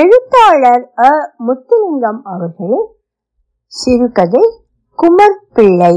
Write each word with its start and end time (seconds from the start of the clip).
எழுத்தாளர் 0.00 0.84
அ. 1.02 1.12
முத்துலிங்கம் 1.46 2.20
அவர்களின் 2.32 2.84
சிறுகதை 3.72 4.42
குமர் 4.98 5.38
பிள்ளை 5.52 5.94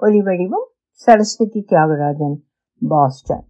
ஒலிவடிவம் 0.00 0.66
சரஸ்வதி 0.90 1.60
தியாகராஜன் 1.68 2.36
பாஸ்டன். 2.82 3.44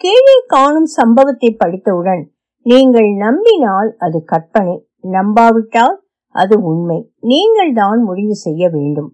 கீழே 0.00 0.36
காணும் 0.46 0.88
சம்பவத்தை 0.96 1.50
படித்தவுடன் 1.58 2.22
நீங்கள் 2.66 3.10
நம்பினால் 3.16 3.94
அது 3.98 4.24
கற்பனை 4.24 4.76
நம்பாவிட்டால் 5.12 5.96
அது 6.34 6.58
உண்மை. 6.62 7.00
நீங்கள் 7.18 7.72
தான் 7.72 8.02
முடிவு 8.02 8.34
செய்ய 8.34 8.68
வேண்டும். 8.68 9.10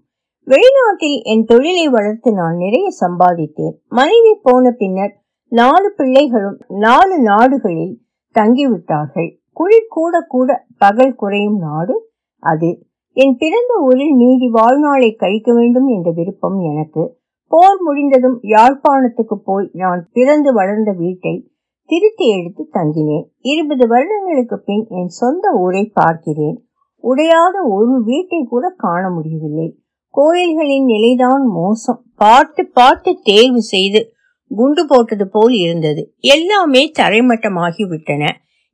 வெளிநாட்டில் 0.47 1.19
என் 1.23 1.45
தொழிலை 1.45 1.89
வளர்த்து 1.89 2.33
நான் 2.33 2.57
நிறைய 2.57 2.89
சம்பாதித்தேன். 3.01 3.77
மனைவி 3.89 4.35
போன 4.43 4.71
பின்னர் 4.71 5.15
நாலு 5.53 5.93
பிள்ளைகளும் 5.97 6.59
நாலு 6.69 7.17
நாடுகளில் 7.21 7.97
தங்கிவிட்டார்கள். 8.35 9.33
குழி 9.55 9.81
கூட 9.89 10.21
கூட 10.29 10.67
பகல் 10.79 11.15
குறையும் 11.15 11.59
நாடு 11.59 11.95
அது. 12.39 12.71
என் 13.13 13.37
பிறந்த 13.39 13.73
ஊரில் 13.83 14.15
மீதி 14.15 14.49
வாழ்நாளை 14.49 15.15
கழிக்க 15.15 15.53
வேண்டும் 15.55 15.87
என்ற 15.87 16.11
விருப்பம் 16.11 16.59
எனக்கு. 16.61 17.03
போர் 17.49 17.81
முடிந்ததும் 17.81 18.39
யாழ்ப்பாணத்துக்கு 18.43 19.35
போய் 19.45 19.71
நான் 19.73 20.09
பிறந்து 20.13 20.53
வளர்ந்த 20.53 20.93
வீட்டை 20.93 21.51
திருத்தி 21.89 22.27
எடுத்து 22.29 22.69
தங்கினேன். 22.73 23.27
இருபது 23.41 23.89
வருடங்களுக்கு 23.89 24.59
பின் 24.61 24.87
என் 24.89 25.09
சொந்த 25.09 25.51
ஊரை 25.51 25.91
பார்க்கிறேன். 25.95 26.57
உடையாத 27.05 27.57
ஒரு 27.69 28.03
வீட்டை 28.05 28.47
கூட 28.49 28.75
காண 28.77 29.11
முடியவில்லை. 29.11 29.69
கோயில்களின் 30.15 30.85
நிலைதான் 30.85 31.45
மோசம். 31.47 32.03
பார்த்து 32.17 32.63
பார்த்து 32.67 33.19
தேர்வு 33.23 33.61
செய்து 33.63 34.01
குண்டு 34.49 34.87
போட்டது 34.87 35.29
போல் 35.29 35.55
இருந்தது. 35.55 36.03
எல்லாமே 36.19 36.93
தரைமட்டமாகி 36.99 37.89
விட்டன. 37.89 38.25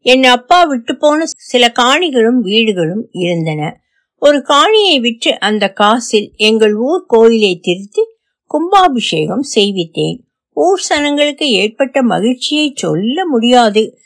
என் 0.02 0.24
அப்பா 0.24 0.62
விட்டு 0.62 0.96
போன 0.96 1.24
சில 1.26 1.72
காணிகளும் 1.78 2.40
வீடுகளும் 2.40 3.08
இருந்தன. 3.10 3.80
ஒரு 4.22 4.38
காணியை 4.38 5.00
விற்று 5.00 5.40
அந்த 5.40 5.68
காசில் 5.68 6.32
எங்கள் 6.36 6.74
ஊர் 6.74 7.04
கோயிலை 7.06 7.58
திருத்தி 7.62 8.02
கும்பாபிஷேகம் 8.46 9.44
செய்வித்தேன். 9.54 10.18
ஊர் 10.50 10.80
சனங்களுக்கு 10.88 11.42
ஏற்பட்ட 11.42 12.02
மகிழ்ச்சியை 12.02 12.72
சொல்ல 12.74 13.26
முடியாது. 13.26 13.98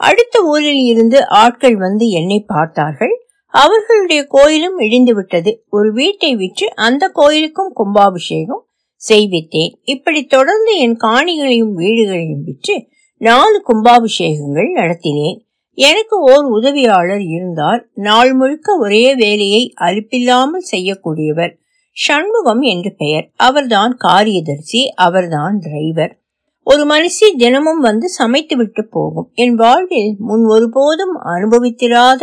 அடுத்த 0.00 0.42
ஊரில் 0.42 0.84
இருந்து 0.84 1.28
ஆட்கள் 1.28 1.76
வந்து 1.76 2.08
என்னை 2.08 2.44
பார்த்தார்கள். 2.46 3.14
அவர்களுடைய 3.46 4.24
கோயிலும் 4.24 4.78
இடிந்து 4.78 5.14
விட்டது 5.14 5.64
ஒரு 5.70 5.92
வீட்டை 5.92 6.36
விற்று 6.36 6.74
அந்த 6.74 7.08
கோயிலுக்கும் 7.08 7.72
கும்பாபிஷேகம் 7.74 8.66
செய்வித்தேன். 9.08 9.72
இப்படி 9.84 10.24
தொடர்ந்து 10.24 10.78
என் 10.78 10.96
காணிகளையும் 10.96 11.74
வீடுகளையும் 11.76 12.42
விற்று 12.44 12.76
நாலு 13.18 13.62
கும்பாபிஷேகங்கள் 13.68 14.70
நடத்தினேன். 14.74 15.40
எனக்கு 15.74 16.18
ஓர் 16.18 16.44
உதவியாளர் 16.44 17.20
இருந்தார். 17.20 17.88
நாள் 17.94 18.32
முழுக்க 18.32 18.76
ஒரே 18.78 19.14
வேலையை 19.14 19.74
அலுப்பில்லாமல் 19.80 20.66
செய்யக்கூடியவர். 20.70 21.52
சண்முகம் 21.92 22.60
என்று 22.60 22.94
பெயர். 22.94 23.30
அவர்தான் 23.36 23.96
காரியதர்சி 24.04 24.86
அவர்தான் 24.94 25.58
டிரைவர். 25.58 26.18
ஒரு 26.62 26.86
மனுஷி 26.86 27.36
தினமும் 27.36 27.80
வந்து 27.80 28.08
சமைத்து 28.08 28.56
விட்டு 28.56 28.88
போகும். 28.88 29.30
என் 29.34 29.54
வாழ்வில் 29.54 30.14
முன் 30.18 30.44
ஒருபோதும் 30.44 31.20
அனுபவித்திராத 31.24 32.22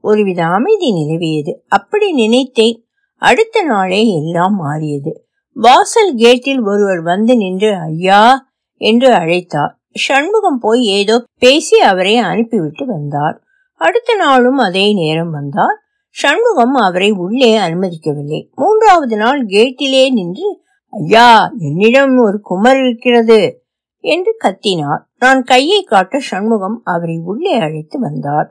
ஒருவித 0.00 0.44
அமைதி 0.44 0.92
நிலவியது. 0.92 1.54
அப்படி 1.68 2.12
நினைத்தேன். 2.12 2.84
அடுத்த 3.16 3.62
நாளே 3.62 4.14
எல்லாம் 4.14 4.54
மாறியது. 4.54 5.26
வாசல் 5.52 6.14
கேட்டில் 6.14 6.60
ஒருவர் 6.60 7.02
வந்து 7.02 7.36
நின்று 7.36 7.76
ஐயா 7.76 8.52
என்று 8.76 9.10
அழைத்தார். 9.10 9.82
சண்முகம் 9.94 10.58
போய் 10.60 10.84
ஏதோ 10.84 11.24
பேசி 11.38 11.80
அவரை 11.80 12.16
அனுப்பிவிட்டு 12.16 12.86
வந்தார். 12.86 13.36
அடுத்த 13.80 14.14
நாளும் 14.14 14.56
அதே 14.56 14.94
நேரம் 14.94 15.30
வந்தார். 15.30 15.78
சண்முகம் 16.08 16.74
அவரை 16.74 17.10
உள்ளே 17.10 17.58
அனுமதிக்கவில்லை. 17.58 18.40
மூன்றாவது 18.54 19.16
நாள் 19.16 19.46
கேட்டிலே 19.46 20.10
நின்று 20.10 20.48
ஐயா 20.88 21.52
என்னிடம் 21.58 22.18
ஒரு 22.18 22.40
குமர் 22.40 22.76
இருக்கிறது 22.76 23.64
என்று 24.04 24.36
கத்தினார். 24.44 25.02
நான் 25.18 25.42
கையை 25.42 25.82
காட்ட 25.82 26.18
சண்முகம் 26.18 26.80
அவரை 26.84 27.20
உள்ளே 27.24 27.52
அழைத்து 27.52 28.00
வந்தார். 28.00 28.48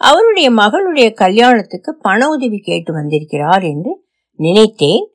அவருடைய 0.00 0.50
மகளுடைய 0.50 1.14
கல்யாணத்துக்கு 1.14 1.94
பண 1.94 2.28
உதவி 2.28 2.58
கேட்டு 2.58 2.92
வந்திருக்கிறார் 2.92 3.62
என்று 3.62 3.92
நினைத்தேன். 4.38 5.06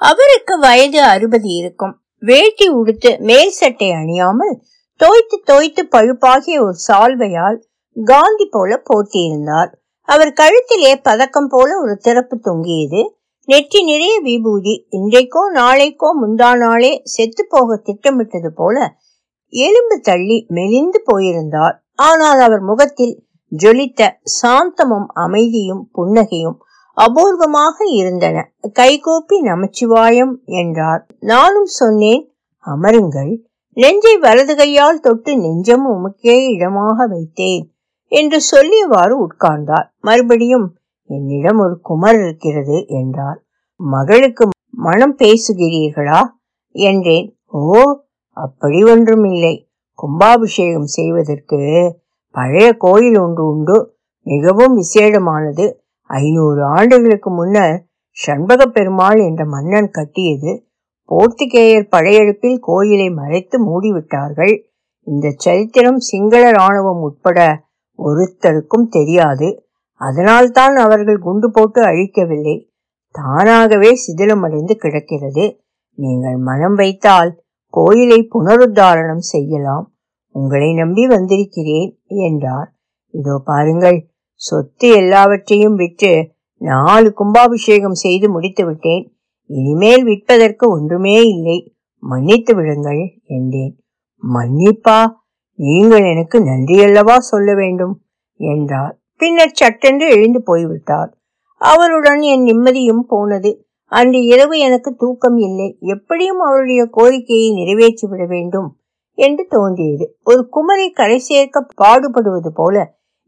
அவருக்கு 0.00 0.58
வயது 0.58 1.02
அறுபது 1.02 1.48
இருக்கும். 1.48 1.94
வேட்டி 2.18 2.68
உடுத்து 2.68 3.16
மேல் 3.18 3.50
சட்டை 3.50 3.88
அணியாமல் 3.90 4.54
தோய்த்து 5.00 5.36
தோய்த்து 5.44 5.82
பழுப்பாகிய 5.94 6.56
ஒரு 6.60 6.76
சால்வையால் 6.88 7.58
காந்தி 7.96 8.46
போல 8.46 8.82
போட்டியிருந்தார் 8.88 9.70
அவர் 10.08 10.32
கழுத்திலே 10.40 10.92
பதக்கம் 11.02 11.48
போல 11.48 11.68
ஒரு 11.80 11.94
திறப்பு 11.96 12.36
தொங்கியது. 12.38 13.00
நெற்றி 13.48 13.80
நிறைய 13.84 14.20
விபூதி 14.20 14.74
இன்றைக்கோ 14.90 15.42
நாளைக்கோ 15.54 16.08
முந்தா 16.22 16.50
நாளே 16.56 16.92
செத்து 17.04 17.46
போக 17.48 17.76
திட்டமிட்டது 17.76 18.50
போல 18.52 18.76
எலும்பு 19.52 20.00
தள்ளி 20.00 20.46
மெலிந்து 20.48 21.00
போயிருந்தார். 21.04 21.76
ஆனால் 21.94 22.40
அவர் 22.40 22.60
முகத்தில் 22.60 23.14
ஜொலித்த 23.52 24.08
சாந்தமும் 24.42 25.08
அமைதியும் 25.24 25.82
புன்னகையும் 25.96 26.56
அபூர்வமாக 26.96 27.76
இருந்தன. 27.94 28.36
கைகோப்பி 28.78 29.36
நமச்சிவாயம் 29.42 30.34
என்றார். 30.44 31.02
நானும் 31.20 31.70
சொன்னேன் 31.80 32.24
அமருங்கள். 32.66 33.32
நெஞ்சை 33.76 34.18
வலது 34.18 34.56
கையால் 34.56 35.00
தொட்டு 35.00 35.38
நெஞ்சம் 35.38 35.86
உமக்கே 35.86 36.48
இடமாக 36.48 37.06
வைத்தேன் 37.06 37.64
என்று 38.06 38.38
சொல்லியவாறு 38.50 39.26
உட்கார்ந்தார். 39.26 39.86
மறுபடியும் 40.00 40.76
என்னிடம் 41.04 41.58
ஒரு 41.58 41.80
குமர் 41.80 42.16
இருக்கிறது 42.16 42.84
என்றார். 42.86 43.44
மகளுக்கு 43.76 44.48
மனம் 44.70 45.16
பேசுகிறீர்களா? 45.18 46.22
என்றேன். 46.70 47.38
ஓ 47.46 47.82
அப்படி 48.30 48.84
ஒன்றும் 48.84 49.24
இல்லை 49.24 49.68
கும்பாபிஷேகம் 49.94 50.86
செய்வதற்கு 50.86 51.60
பழைய 52.30 52.72
கோயில் 52.72 53.18
ஒன்று 53.18 53.46
உண்டு. 53.46 53.96
மிகவும் 54.22 54.76
விசேடமானது. 54.76 55.72
ஐநூறு 56.02 56.64
ஆண்டுகளுக்கு 56.64 57.30
முன்னர் 57.30 57.84
சண்பக 58.10 58.66
பெருமாள் 58.66 59.18
என்ற 59.18 59.44
மன்னன் 59.44 59.90
கட்டியது. 59.90 60.65
போர்த்துகேயர் 61.08 61.88
படையெடுப்பில் 61.88 62.58
கோயிலை 62.60 63.10
மறைத்து 63.10 63.56
மூடிவிட்டார்கள். 63.68 64.54
இந்த 65.02 65.34
சரித்திரம் 65.36 65.98
சிங்கள 65.98 66.50
ராணுவம் 66.50 67.02
உட்பட 67.08 67.64
ஒருத்தருக்கும் 67.98 68.88
தெரியாது. 68.88 69.66
அதனால்தான் 69.94 70.76
அவர்கள் 70.76 71.18
குண்டு 71.18 71.50
போட்டு 71.50 71.82
அழிக்கவில்லை. 71.82 72.68
தானாகவே 73.10 73.90
சிதிலமடைந்து 74.04 74.74
கிடக்கிறது. 74.76 75.44
நீங்கள் 75.94 76.36
மனம் 76.36 76.74
வைத்தால் 76.74 77.44
கோயிலை 77.68 78.28
புனருத்தாரணம் 78.34 79.24
செய்யலாம். 79.32 79.94
உங்களை 80.34 80.74
நம்பி 80.74 81.06
வந்திருக்கிறேன் 81.06 81.90
என்றார். 82.06 82.68
இதோ 83.10 83.40
பாருங்கள் 83.44 84.08
சொத்து 84.34 84.88
எல்லாவற்றையும் 84.92 85.74
விட்டு 85.74 86.34
நாலு 86.60 87.12
கும்பாபிஷேகம் 87.14 87.98
செய்து 88.04 88.30
முடித்து 88.30 88.66
விட்டேன் 88.66 89.04
இனிமேல் 89.50 90.04
விற்பதற்கு 90.04 90.70
ஒன்றுமே 90.70 91.16
இல்லை. 91.26 91.58
மன்னித்து 92.02 92.54
விடுங்கள் 92.54 93.02
என்றேன். 93.26 93.74
மன்னிப்பா 94.22 94.98
நீங்கள் 95.58 96.04
எனக்கு 96.04 96.38
நன்றியல்லவா 96.40 97.16
சொல்ல 97.16 97.54
வேண்டும் 97.54 97.94
என்றார் 98.40 98.94
பின்னர் 99.16 99.52
சட்டென்று 99.52 100.06
எழுந்து 100.08 100.42
போய்விட்டார் 100.42 101.10
அவருடன் 101.60 102.20
என் 102.20 102.42
நிம்மதியும் 102.42 103.04
போனது. 103.08 103.50
அன்று 103.92 104.24
இரவு 104.24 104.58
எனக்கு 104.58 104.94
தூக்கம் 104.94 105.38
இல்லை. 105.38 105.68
எப்படியும் 105.80 106.38
அவருடைய 106.38 106.82
கோரிக்கையை 106.90 107.48
நிறைவேற்றி 107.52 108.06
விட 108.08 108.26
வேண்டும் 108.26 108.68
என்று 109.18 109.46
தோன்றியது. 109.48 110.06
ஒரு 110.24 110.48
குமரை 110.56 110.88
கரை 110.92 111.18
சேர்க்க 111.18 111.66
பாடுபடுவது 111.82 112.50
போல 112.54 112.76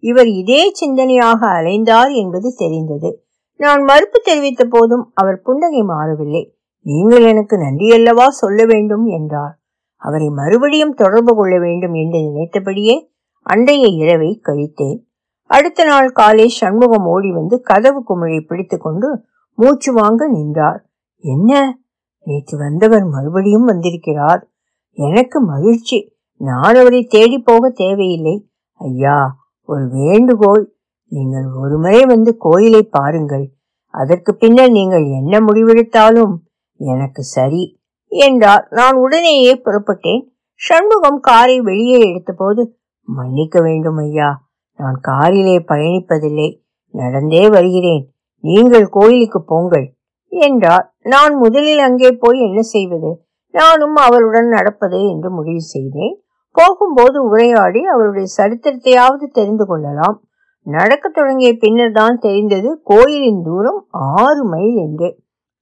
இவர் 0.03 0.26
இதே 0.26 0.62
சிந்தனையாக 0.81 1.41
அலைந்தார் 1.59 2.12
என்பது 2.15 2.49
தெரிந்தது. 2.56 3.11
நான் 3.58 3.82
மறுப்பு 3.82 4.20
தெரிவித்த 4.25 4.64
போதும் 4.64 5.10
அவர் 5.14 5.40
புன்னகை 5.40 5.82
மாறவில்லை. 5.82 6.56
நீங்கள் 6.81 7.22
எனக்கு 7.22 7.56
நன்றியல்லவா 7.56 8.26
சொல்ல 8.26 8.64
வேண்டும்? 8.64 9.06
என்றார். 9.06 9.58
அவரை 9.96 10.28
மறுபடியும் 10.28 10.94
தொடர்பு 10.94 11.34
கொள்ள 11.34 11.58
வேண்டும் 11.58 11.94
என்று 11.94 12.19
நினைத்தபடியே 12.22 13.10
அன்றைய 13.43 13.87
இரவை 13.87 14.40
கழித்தேன். 14.46 14.99
அடுத்த 15.43 15.84
நாள் 15.84 16.10
காலை 16.10 16.49
சண்முகம் 16.49 17.06
ஓடி 17.06 17.32
வந்து 17.32 17.60
கதவு 17.60 18.02
குமிழை 18.02 18.40
பிடித்துக்கொண்டு 18.40 19.25
மூச்சு 19.55 19.93
வாங்க 19.93 20.28
நின்றார். 20.28 20.87
என்ன? 21.16 21.78
நேற்று 22.25 22.58
வந்தவர் 22.58 23.05
மறுபடியும் 23.05 23.64
வந்திருக்கிறார். 23.64 24.49
எனக்கு 24.93 25.40
மகிழ்ச்சி. 25.40 26.16
நான் 26.34 26.75
அவரை 26.75 27.05
தேடி 27.05 27.38
போக 27.38 27.69
தேவையில்லை. 27.69 28.49
ஐயா 28.72 29.37
ஒரு 29.62 29.88
வேண்டுகோள். 29.88 30.78
நீங்கள் 31.08 31.46
ஒருமுறை 31.62 32.00
வந்து 32.05 32.37
கோயிலை 32.37 32.82
பாருங்கள். 32.82 33.46
அதற்கு 33.94 34.34
பின்னர் 34.34 34.70
நீங்கள் 34.70 35.05
என்ன 35.05 35.40
முடிவெடுத்தாலும் 35.40 36.34
எனக்கு 36.81 37.22
சரி 37.22 37.62
என்றார். 38.06 38.69
நான் 38.70 38.96
உடனேயே 38.96 39.62
புறப்பட்டேன். 39.64 40.22
சண்முகம் 40.55 41.20
காரை 41.20 41.60
வெளியே 41.60 41.99
எடுத்தபோது 42.08 42.62
மன்னிக்க 43.02 43.60
வேண்டும் 43.60 43.96
ஐயா 43.96 44.28
நான் 44.76 44.99
காரிலே 45.00 45.56
பயணிப்பதில்லை. 45.58 46.49
நடந்தே 46.94 47.49
வருகிறேன். 47.49 48.05
நீங்கள் 48.44 48.88
கோயிலுக்கு 48.88 49.43
போங்கள் 49.43 49.87
என்றார். 50.32 50.94
நான் 51.05 51.34
முதலில் 51.34 51.78
அங்கே 51.78 52.10
போய் 52.12 52.38
என்ன 52.40 52.60
செய்வது? 52.62 53.10
நானும் 53.55 53.96
அவருடன் 53.96 54.49
நடப்பது 54.49 55.08
என்று 55.08 55.31
முடிவு 55.31 55.60
செய்தேன். 55.60 56.14
போகும்போது 56.56 57.19
உரையாடி 57.28 57.81
அவருடைய 57.84 58.26
சரித்திரத்தையாவது 58.37 59.26
தெரிந்து 59.32 59.66
கொள்ளலாம். 59.66 60.16
நடக்க 60.69 61.09
தொடங்கிய 61.09 61.50
பின்னர் 61.55 61.93
தான் 61.93 62.19
தெரிந்தது 62.19 62.81
கோயிலின் 62.85 63.43
தூரம் 63.43 63.81
ஆறு 63.91 64.44
மைல் 64.44 64.76
என்று. 64.76 65.09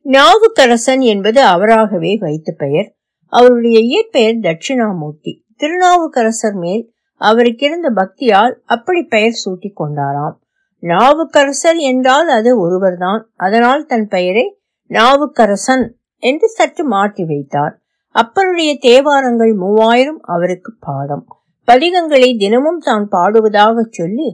நாவுக்கரசன் 0.07 1.01
என்பது 1.01 1.41
அவராகவே 1.43 2.13
வைத்த 2.21 2.53
பெயர். 2.53 2.89
அவருடைய 3.33 3.79
இயற்பெயர் 3.81 4.39
தட்சிணாமூர்த்தி. 4.39 5.33
திருநாவுக்கரசர் 5.57 6.55
மேல் 6.55 6.83
அவருக்கு 7.21 7.67
இருந்த 7.67 7.89
பக்தியால் 7.91 8.55
அப்படி 8.65 9.03
பெயர் 9.03 9.41
சூட்டி 9.45 9.71
கொண்டாராம். 9.73 10.37
நாவுக்கரசர் 10.83 11.79
என்றால் 11.91 12.29
அது 12.29 12.51
ஒருவர்தான். 12.61 13.23
அதனால் 13.37 13.85
தன் 13.87 14.09
பெயரை 14.09 14.47
நாவுக்கரசன் 14.91 15.85
என்று 16.23 16.49
சற்று 16.49 16.85
மாற்றி 16.85 17.25
வைத்தார். 17.25 17.75
அப்பருடைய 18.15 18.73
தேவாரங்கள் 18.89 19.55
மூவாயிரம் 19.55 20.21
அவருக்கு 20.25 20.73
பாடம். 20.81 21.25
பதிகங்களை 21.69 22.29
தினமும் 22.39 22.79
தான் 22.79 23.07
பாடுவதாக 23.11 23.81
சொல்லி 23.91 24.29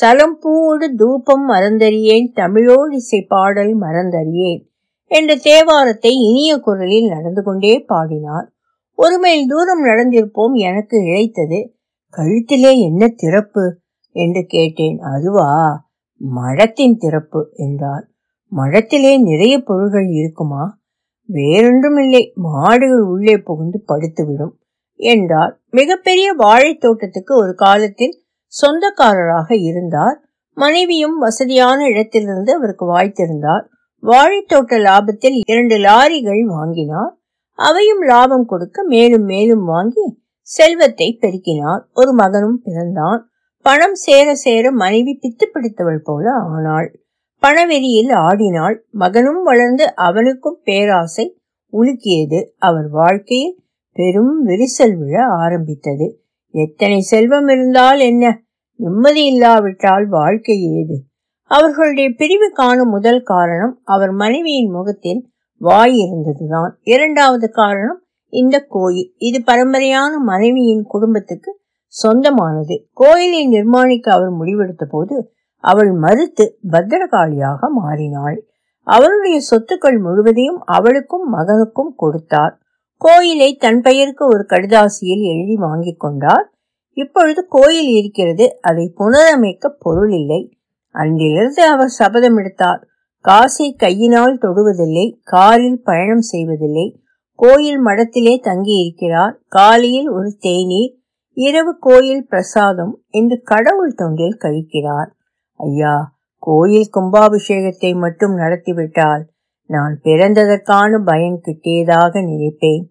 சலம்பூடு 0.00 0.94
தூபம் 0.96 1.48
மறந்தறியேன் 1.48 2.32
தமிழோடு 2.32 2.94
இசை 2.94 3.22
பாடல் 3.22 3.80
மறந்தறியேன் 3.80 4.66
என்ற 5.04 5.36
தேவாரத்தை 5.36 6.06
இனிய 6.06 6.56
குரலில் 6.56 7.08
நடந்து 7.08 7.42
கொண்டே 7.42 7.78
பாடினார். 7.78 8.52
ஒரு 8.94 9.18
மைல் 9.18 9.46
தூரம் 9.46 9.84
நடந்திருப்போம் 9.84 10.52
எனக்கு 10.52 10.98
இழைத்தது. 10.98 11.68
கழுத்திலே 12.16 12.78
என்ன 12.78 13.08
திறப்பு? 13.08 13.78
என்று 14.10 14.44
கேட்டேன். 14.46 14.98
அதுவா? 14.98 15.84
மழத்தின் 16.16 16.96
திறப்பு 16.96 17.50
என்றார். 17.52 18.08
மழத்திலே 18.56 19.18
நிறைய 19.18 19.58
பொருள்கள் 19.58 20.06
இருக்குமா? 20.06 20.78
வேறொன்றும் 21.24 21.96
இல்லை 21.96 22.32
மாடுகள் 22.34 23.00
உள்ளே 23.00 23.36
புகுந்து 23.36 23.84
படுத்துவிடும் 23.88 24.52
என்றார். 24.94 25.60
மிகப்பெரிய 25.70 26.32
வாழைத் 26.32 26.80
தோட்டத்துக்கு 26.80 27.36
ஒரு 27.36 27.54
காலத்தில் 27.54 28.22
சொந்தக்காரராக 28.48 29.56
இருந்தார். 29.56 30.22
மனைவியும் 30.54 31.18
வசதியான 31.18 31.84
இடத்திலிருந்து 31.84 32.54
அவருக்கு 32.54 32.98
வாய்த்திருந்தார். 32.98 33.64
வாழைத்தோட்ட 34.02 34.78
லாபத்தில் 34.78 35.40
இரண்டு 35.46 35.76
லாரிகள் 35.76 36.44
வாங்கினார். 36.44 37.18
அவையும் 37.54 38.00
லாபம் 38.00 38.46
கொடுக்க 38.46 38.82
மேலும் 38.82 39.22
மேலும் 39.22 39.64
வாங்கி 39.64 40.22
செல்வத்தை 40.40 41.18
பெருக்கினார். 41.20 41.80
ஒரு 41.92 42.12
மகனும் 42.12 42.60
பிறந்தான். 42.64 43.28
பணம் 43.62 43.94
சேர 43.94 44.34
சேர 44.34 44.70
மனைவி 44.70 45.18
பித்து 45.22 45.44
பிடித்தவள் 45.44 46.00
போல 46.04 46.30
ஆனாள். 46.30 47.00
பணவெறியில் 47.40 48.10
ஆடினாள். 48.10 48.84
மகனும் 48.90 49.42
வளர்ந்து 49.42 49.94
அவனுக்கும் 49.94 50.60
பேராசை 50.64 51.40
உலுக்கியது. 51.72 52.50
அவர் 52.58 52.88
வாழ்க்கையில் 52.88 53.62
பெரும் 53.92 54.46
விரிசல் 54.46 54.96
விழ 54.98 55.24
ஆரம்பித்தது. 55.24 56.22
எத்தனை 56.50 57.00
செல்வம் 57.00 57.48
இருந்தால் 57.48 57.98
என்ன? 57.98 58.42
நிம்மதி 58.74 59.24
இல்லாவிட்டால் 59.24 60.08
வாழ்க்கை 60.08 60.72
ஏது? 60.72 61.02
அவர்களுடைய 61.42 62.10
பிரிவுக்கான 62.10 62.82
முதல் 62.84 63.22
காரணம் 63.22 63.80
அவர் 63.84 64.10
மனைவியின் 64.10 64.70
முகத்தில் 64.70 65.30
வாய் 65.58 65.96
இருந்ததுதான். 65.96 66.78
இரண்டாவது 66.82 67.50
காரணம் 67.50 68.02
இந்த 68.28 68.64
கோயில் 68.68 69.14
இது 69.16 69.42
பரம்பரையான 69.46 70.16
மனைவியின் 70.24 70.84
குடும்பத்துக்கு 70.88 71.60
சொந்தமானது. 71.86 72.88
கோயிலை 72.92 73.48
நிர்மாணிக்க 73.48 74.00
அவர் 74.00 74.32
முடிவெடுத்த 74.32 74.84
போது 74.84 75.32
அவள் 75.56 75.92
மறுத்து 75.92 76.58
பத்திரகாளியாக 76.70 77.58
மாறினாள். 77.74 78.46
அவருடைய 78.82 79.38
சொத்துக்கள் 79.50 80.00
முழுவதையும் 80.00 80.62
அவளுக்கும் 80.64 81.34
மகனுக்கும் 81.34 81.94
கொடுத்தார். 81.96 82.58
கோயிலை 82.98 83.56
தன் 83.56 83.80
பெயருக்கு 83.80 84.26
ஒரு 84.26 84.46
கடிதாசியில் 84.48 85.22
எழுதி 85.22 85.54
வாங்கிக் 85.54 86.00
கொண்டார். 86.00 86.52
இப்பொழுது 86.92 87.46
கோயில் 87.48 87.88
இருக்கிறது. 87.88 88.58
அதை 88.60 88.92
புனரமைக்க 88.98 89.68
பொருள் 89.78 90.12
இல்லை. 90.12 90.58
அன்றிலிருந்து 90.90 91.64
அவர் 91.64 91.88
சபதம் 91.88 92.36
எடுத்தார். 92.36 92.86
காசை 93.20 93.74
கையினால் 93.74 94.38
தொடுவதில்லை. 94.38 95.16
காரில் 95.22 95.82
பயணம் 95.82 96.20
செய்வதில்லை. 96.20 97.00
கோயில் 97.34 97.84
மடத்திலே 97.84 98.40
தங்கி 98.40 98.72
இருக்கிறார் 98.72 99.40
காலையில் 99.48 100.08
ஒரு 100.08 100.36
தேநீர் 100.38 100.94
இரவு 101.32 101.76
கோயில் 101.78 102.26
பிரசாதம் 102.26 103.02
என்று 103.08 103.40
கடவுள் 103.42 103.94
தொண்டில் 103.98 104.38
கழிக்கிறார். 104.38 105.10
ஐயா 105.56 106.16
கோயில் 106.38 106.90
கும்பாபிஷேகத்தை 106.94 107.98
மட்டும் 107.98 108.34
நடத்திவிட்டால் 108.34 109.24
நான் 109.68 110.00
பிறந்ததற்கான 110.04 110.98
பயன் 111.04 111.40
கிட்டியதாக 111.44 112.22
நினைப்பேன். 112.24 112.84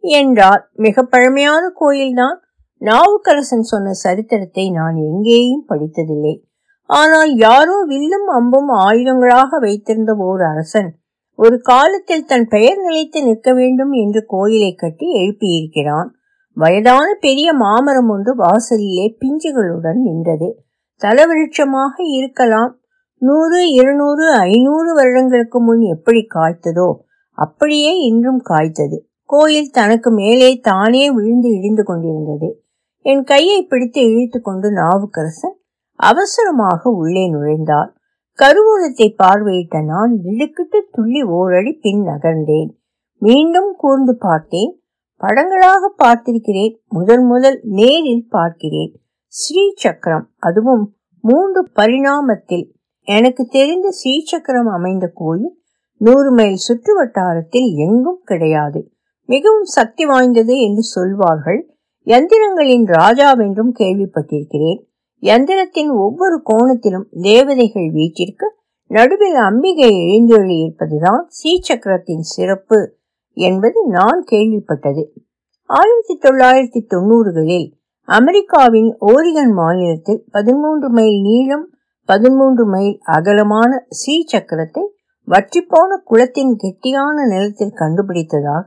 என்றார். 0.00 0.70
மிக 0.74 1.02
பழமையான 1.02 1.68
கோயில்தான். 1.74 2.38
நாவுக்கரசன் 2.80 3.68
சொன்ன 3.68 3.92
சரித்திரத்தை 3.92 4.70
நான் 4.70 4.96
எங்கேயும் 4.96 5.64
படித்ததில்லை. 5.68 6.34
ஆனால் 6.90 7.34
யாரோ 7.34 7.84
வில்லும் 7.86 8.26
அம்பும் 8.26 8.68
ஆயுதங்களாக 8.68 9.60
வைத்திருந்த 9.60 10.14
ஓர் 10.14 10.42
அரசன் 10.42 10.90
ஒரு 11.36 11.60
காலத்தில் 11.60 12.24
தன் 12.24 12.48
பெயர் 12.48 12.76
நிலைத்து 12.76 13.24
நிற்க 13.24 13.52
வேண்டும் 13.52 13.92
என்று 13.92 14.24
கோயிலை 14.26 14.74
கட்டி 14.74 15.06
எழுப்பியிருக்கிறான். 15.14 16.10
வயதான 16.56 17.06
பெரிய 17.20 17.52
மாமரம் 17.52 18.08
ஒன்று 18.08 18.34
வாசலிலே 18.36 19.06
பிஞ்சுகளுடன் 19.20 20.00
நின்றது. 20.02 20.48
தலவிருட்சமாக 21.02 21.94
இருக்கலாம். 21.96 22.72
நூறு 23.26 23.70
இருநூறு 23.70 24.32
ஐநூறு 24.32 24.94
வருடங்களுக்கு 24.94 25.60
முன் 25.60 25.80
எப்படி 25.80 26.26
காய்த்ததோ 26.34 26.88
அப்படியே 27.38 27.98
இன்றும் 27.98 28.40
காய்த்தது. 28.40 28.96
கோயில் 29.24 29.70
தனக்கு 29.70 30.10
மேலே 30.10 30.58
தானே 30.58 31.10
விழுந்து 31.10 31.48
இடிந்து 31.48 31.84
கொண்டிருந்தது. 31.84 32.62
என் 33.00 33.24
கையை 33.24 33.64
பிடித்து 33.64 34.00
இழுத்து 34.02 34.40
கொண்டு 34.40 34.68
நாவுக்கரசன் 34.70 35.56
அவசரமாக 36.00 36.90
உள்ளே 36.90 37.32
நுழைந்தார். 37.32 37.90
கருவூலத்தை 38.38 39.08
பார்வையிட்ட 39.22 39.84
நான் 39.84 40.20
திடுக்கிட்டு 40.22 40.88
துள்ளி 40.92 41.22
ஓரடி 41.22 41.72
பின் 41.72 42.02
நகர்ந்தேன். 42.06 42.70
மீண்டும் 43.22 43.74
கூர்ந்து 43.76 44.16
பார்த்தேன். 44.18 44.72
படங்களாக 45.20 45.92
பார்த்திருக்கிறேன். 46.04 46.74
முதல் 46.88 47.24
முதல் 47.24 47.60
நேரில் 47.62 48.26
பார்க்கிறேன். 48.28 48.92
ஸ்ரீ 49.26 49.72
சக்கரம் 49.74 50.28
அதுவும் 50.38 50.94
மூன்று 51.24 51.60
பரிணாமத்தில் 51.76 52.66
எனக்கு 53.04 53.46
தெரிந்த 53.46 53.88
ஸ்ரீசக்கரம் 53.90 54.68
அமைந்த 54.68 55.10
கோயில் 55.14 55.58
நூறு 55.96 56.32
மைல் 56.32 56.54
சுற்று 56.54 56.94
வட்டாரத்தில் 56.94 57.74
எங்கும் 57.74 58.20
கிடையாது. 58.24 58.92
மிகவும் 59.26 59.64
சக்தி 59.64 60.04
வாய்ந்தது 60.04 60.60
என்று 60.60 60.82
சொல்வார்கள். 60.82 61.76
யந்திரங்களின் 62.06 62.86
ராஜாவென்றும் 62.86 63.72
கேள்விப்பட்டிருக்கிறேன். 63.78 64.80
யந்திரத்தின் 65.20 65.88
ஒவ்வொரு 65.88 66.42
கோணத்திலும் 66.46 67.06
தேவதைகள் 67.10 67.90
வீட்டிற்கு 67.90 68.54
நடுவில் 68.86 69.34
அம்பிகை 69.34 69.90
எழுந்தொழி 69.90 70.60
இருப்பதுதான் 70.62 71.28
ஸ்ரீசக்கரத்தின் 71.28 72.20
சிறப்பு 72.20 72.96
என்பது 73.32 73.86
நான் 73.86 74.24
கேள்விப்பட்டது. 74.30 75.04
ஆயிரத்தி 75.62 76.18
தொள்ளாயிரத்தி 76.18 76.80
தொண்ணூறுகளில் 76.94 77.70
அமெரிக்காவின் 78.04 78.96
ஓரிகன் 78.98 79.52
மாநிலத்தில் 79.52 80.24
பதிமூன்று 80.30 80.90
மைல் 80.90 81.20
நீளம் 81.20 81.73
பதிமூன்று 82.04 82.66
மைல் 82.66 82.98
அகலமான 83.04 83.84
சீ 83.88 84.24
சக்கரத்தை 84.32 84.82
வற்றிப்போன 85.28 85.96
குளத்தின் 86.04 86.56
கெட்டியான 86.62 87.26
நிலத்தில் 87.28 87.74
கண்டுபிடித்ததாக 87.74 88.66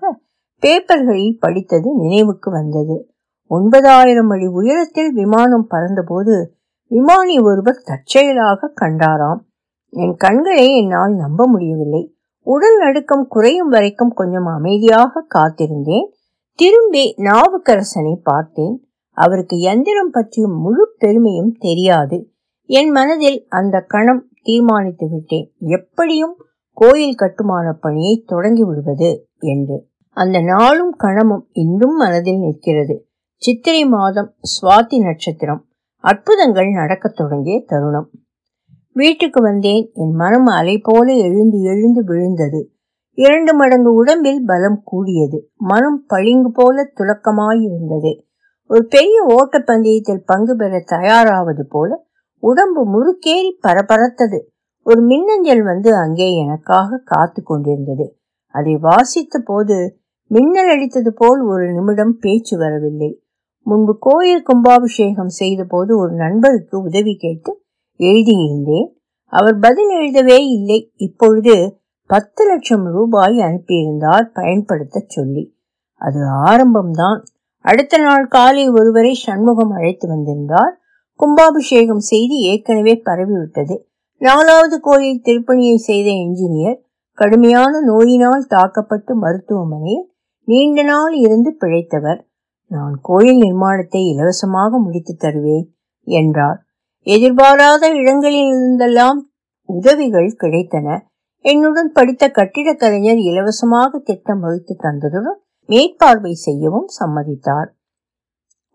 பேப்பர்களில் 0.62 1.40
படித்தது 1.40 1.96
நினைவுக்கு 1.96 2.52
வந்தது. 2.52 3.10
ஒன்பதாயிரம் 3.48 4.30
அடி 4.30 4.46
உயரத்தில் 4.46 5.14
விமானம் 5.14 5.68
பறந்தபோது 5.70 6.52
விமானி 6.88 7.40
ஒருவர் 7.40 7.84
தற்செயலாக 7.86 8.74
கண்டாராம். 8.82 9.42
என் 9.90 10.16
கண்களை 10.16 10.76
என்னால் 10.76 11.14
நம்ப 11.14 11.48
முடியவில்லை. 11.48 12.16
உடல் 12.42 12.78
நடுக்கம் 12.78 13.28
குறையும் 13.28 13.70
வரைக்கும் 13.70 14.14
கொஞ்சம் 14.14 14.46
அமைதியாக 14.46 15.26
காத்திருந்தேன். 15.36 16.08
திரும்பி 16.56 17.16
நாவுக்கரசனை 17.18 18.16
பார்த்தேன். 18.24 18.88
அவருக்கு 19.12 19.60
எந்திரம் 19.60 20.12
பற்றிய 20.12 20.48
முழு 20.48 20.96
பெருமையும் 20.98 21.56
தெரியாது. 21.60 22.32
என் 22.70 22.90
மனதில் 22.90 23.46
அந்த 23.50 23.80
கணம் 23.80 24.30
தீர்மானித்து 24.44 25.10
விட்டேன். 25.10 25.54
எப்படியும் 25.60 26.36
கோயில் 26.74 27.16
கட்டுமான 27.16 27.74
பணியை 27.74 28.24
தொடங்கி 28.26 28.64
விடுவது 28.64 29.28
என்று. 29.40 29.88
அந்த 30.10 30.42
நாளும் 30.42 30.92
கணமும் 30.92 31.48
இன்றும் 31.52 31.96
மனதில் 31.96 32.40
நிற்கிறது. 32.40 33.08
சித்திரை 33.36 33.86
மாதம் 33.86 34.34
சுவாதி 34.62 34.98
நட்சத்திரம். 34.98 35.66
அற்புதங்கள் 35.96 36.70
நடக்கத் 36.70 37.16
தொடங்கிய 37.16 37.64
தருணம். 37.68 38.10
வீட்டுக்கு 38.94 39.42
வந்தேன். 39.42 39.92
என் 39.94 40.14
மனம் 40.14 40.46
அலை 40.46 40.80
போல 40.84 41.14
எழுந்து 41.14 41.60
எழுந்து 41.60 42.04
விழுந்தது. 42.04 42.72
இரண்டு 43.12 43.54
மடங்கு 43.54 43.94
உடம்பில் 43.94 44.46
பலம் 44.46 44.82
கூடியது. 44.84 45.50
மனம் 45.56 46.04
பளிங்கு 46.08 46.52
போல 46.52 46.92
துலக்கமாயிருந்தது. 46.96 48.22
ஒரு 48.64 48.86
பெரிய 48.86 49.26
ஓட்டப்பந்தயத்தில் 49.28 50.22
பங்கு 50.26 50.56
பெற 50.56 50.84
தயாராவது 50.86 51.66
போல 51.70 52.06
உடம்பு 52.40 52.82
முறுக்கேறி 52.86 53.50
பரபரத்தது. 53.68 54.40
ஒரு 54.84 55.02
மின்னஞ்சல் 55.02 55.64
வந்து 55.64 55.96
அங்கே 55.96 56.36
எனக்காக 56.36 57.02
காத்து 57.06 57.44
கொண்டிருந்தது. 57.44 58.18
அதை 58.48 58.78
வாசித்த 58.78 59.40
போது 59.40 60.00
மின்னல் 60.28 60.70
அடித்தது 60.70 61.08
போல் 61.08 61.42
ஒரு 61.42 61.74
நிமிடம் 61.74 62.18
பேச்சு 62.20 62.58
வரவில்லை. 62.58 63.24
முன்பு 63.62 63.98
கோயில் 64.00 64.44
கும்பாபிஷேகம் 64.44 65.30
செய்த 65.30 65.64
போது 65.64 65.98
ஒரு 65.98 66.14
நண்பருக்கு 66.14 66.82
உதவி 66.82 67.16
கேட்டு 67.16 67.64
எழுதியிருந்தேன். 68.00 68.88
அவர் 69.24 69.60
பதில் 69.60 69.90
எழுதவே 69.90 70.48
இல்லை. 70.48 70.92
இப்பொழுது 70.96 71.80
பத்து 72.06 72.48
லட்சம் 72.48 72.86
ரூபாய் 72.86 73.38
அனுப்பியிருந்தார் 73.38 74.26
பயன்படுத்த 74.34 75.04
சொல்லி. 75.08 75.58
அது 75.96 76.20
ஆரம்பம்தான். 76.20 77.24
அடுத்த 77.62 77.98
நாள் 77.98 78.28
காலை 78.28 78.70
ஒருவரை 78.70 79.14
சண்முகம் 79.14 79.72
அழைத்து 79.72 80.08
வந்திருந்தார். 80.08 80.80
கும்பாபிஷேகம் 81.20 82.04
செய்தி 82.12 82.38
ஏற்கனவே 82.42 83.02
பரவிவிட்டது. 83.06 83.76
நாலாவது 84.18 84.80
கோயில் 84.80 85.24
திருப்பணியை 85.26 85.76
செய்த 85.76 86.10
என்ஜினியர் 86.10 86.80
கடுமையான 87.14 87.82
நோயினால் 87.82 88.46
தாக்கப்பட்டு 88.48 89.16
மருத்துவமனையில் 89.16 90.06
நீண்ட 90.44 90.84
நாள் 90.84 91.14
இருந்து 91.14 91.58
பிழைத்தவர். 91.60 92.20
நான் 92.72 92.96
கோயில் 93.02 93.40
நிர்மாணத்தை 93.42 94.02
இலவசமாக 94.14 94.80
முடித்து 94.80 95.16
தருவேன் 95.16 95.68
என்றார். 96.04 96.60
எதிர்பாராத 97.08 97.84
இடங்களில் 97.96 98.50
இருந்தெல்லாம் 98.54 99.20
உதவிகள் 99.70 100.38
கிடைத்தன. 100.40 100.98
என்னுடன் 101.46 101.92
படித்த 101.92 102.30
கட்டிடக் 102.30 102.80
கலைஞர் 102.80 103.18
இலவசமாக 103.18 104.00
திட்டம் 104.00 104.40
வகுத்து 104.40 104.76
தந்ததுடன் 104.80 105.40
மேற்பார்வை 105.70 106.34
செய்யவும் 106.34 106.88
சம்மதித்தார். 107.00 107.70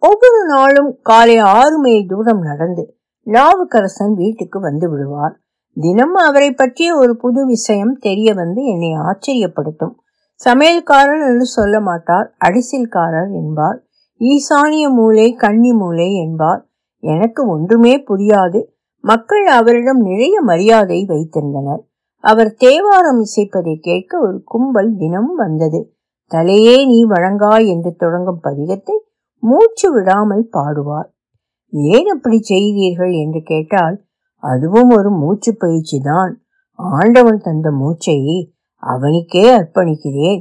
ஒவ்வொரு 0.03 0.47
நாளும் 0.47 0.99
காலை 1.03 1.39
ஆறு 1.39 1.79
மைல் 1.79 2.09
தூரம் 2.09 2.41
நடந்து 2.41 2.97
நாவுக்கரசன் 3.27 4.15
வீட்டுக்கு 4.15 4.61
வந்து 4.61 4.91
விடுவார். 4.91 5.35
தினம் 5.77 6.15
அவரை 6.15 6.53
பற்றிய 6.53 6.97
ஒரு 6.97 7.17
புது 7.17 7.47
விஷயம் 7.47 7.93
தெரிய 7.99 8.35
வந்து 8.35 8.65
என்னை 8.65 8.91
ஆச்சரியப்படுத்தும். 9.03 9.95
சமையல்காரர் 10.41 11.23
என்று 11.29 11.45
சொல்ல 11.45 11.81
மாட்டார் 11.81 12.35
அடிசில்காரர் 12.45 13.31
என்பார். 13.33 13.79
ஈசானிய 14.21 14.89
மூலை 14.89 15.33
கன்னி 15.33 15.73
மூலை 15.73 16.15
என்பார். 16.15 16.61
எனக்கு 17.03 17.49
ஒன்றுமே 17.49 17.95
புரியாது. 18.09 18.61
மக்கள் 19.05 19.47
அவரிடம் 19.47 20.01
நிறைய 20.01 20.41
மரியாதை 20.41 21.07
வைத்திருந்தனர். 21.09 21.83
அவர் 22.25 22.55
தேவாரம் 22.55 23.23
இசைப்பதை 23.23 23.77
கேட்க 23.81 24.19
ஒரு 24.19 24.43
கும்பல் 24.45 24.93
தினம் 24.97 25.33
வந்தது. 25.35 25.81
தலையே 26.31 26.77
நீ 26.87 27.05
வழங்காய் 27.05 27.67
என்று 27.69 27.95
தொடங்கும் 27.95 28.43
பதிகத்தை 28.43 28.99
மூச்சு 29.43 29.87
விடாமல் 29.93 30.45
பாடுவார். 30.53 31.09
ஏன் 31.73 32.09
அப்படி 32.15 32.39
செய்தீர்கள் 32.43 33.13
என்று 33.13 33.41
கேட்டால் 33.43 33.97
அதுவும் 34.43 34.91
ஒரு 34.91 35.11
மூச்சு 35.11 35.51
பயிற்சி 35.57 35.99
தான் 36.01 36.33
ஆண்டவன் 36.79 37.41
தந்த 37.41 37.71
மூச்சை 37.73 38.19
அவனுக்கே 38.83 39.45
அர்ப்பணிக்கிறேன் 39.51 40.41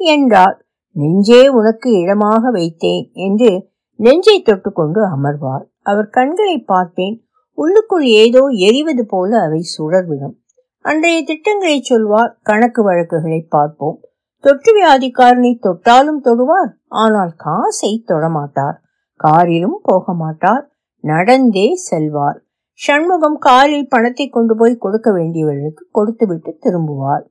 என்றார். 0.00 0.56
நெஞ்சே 0.96 1.42
உனக்கு 1.48 1.88
இடமாக 1.92 2.50
வைத்தேன் 2.50 3.04
என்று 3.26 3.50
நெஞ்சை 3.98 4.36
தொட்டுக்கொண்டு 4.42 5.00
அமர்வார். 5.14 5.64
அவர் 5.82 6.08
கண்களை 6.08 6.56
பார்ப்பேன். 6.64 7.16
உள்ளுக்குள் 7.58 8.06
ஏதோ 8.22 8.42
எரிவது 8.66 9.04
போல 9.06 9.30
அவை 9.40 9.60
சுடர்விடும் 9.74 10.36
அன்றைய 10.84 11.18
திட்டங்களை 11.22 11.78
சொல்வார். 11.80 12.30
கணக்கு 12.42 12.80
வழக்குகளை 12.82 13.40
பார்ப்போம். 13.48 13.98
தொற்று 14.44 14.72
வியாதிக்காரனை 14.72 15.52
தொட்டாலும் 15.58 16.20
தொடுவார் 16.20 16.72
ஆனால் 17.02 17.32
காசை 17.36 18.04
தொடமாட்டார். 18.06 18.76
காரிலும் 19.20 19.78
போக 19.82 20.12
மாட்டார் 20.12 20.64
நடந்தே 21.04 21.66
செல்வார். 21.88 22.38
சண்முகம் 22.80 23.38
காரில் 23.38 23.88
பணத்தை 23.88 24.26
கொண்டு 24.28 24.54
போய் 24.56 24.76
கொடுக்க 24.76 25.08
வேண்டியவர்களுக்கு 25.12 25.84
கொடுத்துவிட்டு 25.90 26.58
திரும்புவார். 26.60 27.24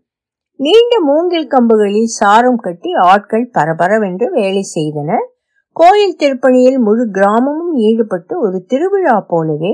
நீண்ட 0.59 0.93
மூங்கில் 0.99 1.47
கம்புகளில் 1.47 2.11
சாரம் 2.19 2.59
கட்டி 2.59 2.91
ஆட்கள் 3.05 3.47
பரபரவென்று 3.51 4.27
வேலை 4.29 4.63
செய்தனர் 4.67 5.25
கோயில் 5.75 6.15
திருப்பணியில் 6.15 6.79
முழு 6.79 7.03
கிராமமும் 7.11 7.73
ஈடுபட்டு 7.79 8.33
ஒரு 8.39 8.65
திருவிழா 8.65 9.17
போலவே 9.27 9.73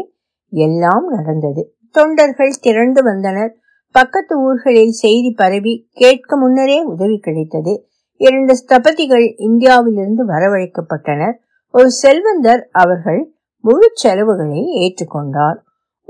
எல்லாம் 0.53 1.05
நடந்தது. 1.09 1.61
தொண்டர்கள் 1.95 2.59
திரண்டு 2.61 3.01
வந்தனர். 3.03 3.53
பக்கத்து 3.95 4.33
ஊர்களில் 4.41 4.93
செய்தி 5.03 5.31
பரவி 5.31 5.73
கேட்க 5.93 6.37
முன்னரே 6.37 6.77
உதவி 6.83 7.17
கிடைத்தது. 7.17 7.73
இரண்டு 8.21 8.53
ஸ்தபதிகள் 8.61 9.25
இந்தியாவிலிருந்து 9.37 10.23
வரவழைக்கப்பட்டனர். 10.27 11.35
ஒரு 11.73 11.89
செல்வந்தர் 11.91 12.63
அவர்கள் 12.71 13.21
முழு 13.63 13.87
செலவுகளை 13.93 14.63
ஏற்றுக்கொண்டார். 14.81 15.59